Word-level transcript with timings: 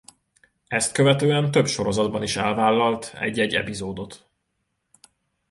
Ezt 0.67 0.91
követően 0.91 1.51
több 1.51 1.65
sorozatban 1.67 2.23
is 2.23 2.35
elvállalt 2.35 3.13
egy-egy 3.19 3.53
epizódot. 3.55 4.27